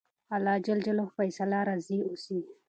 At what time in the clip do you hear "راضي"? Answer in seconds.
1.69-1.97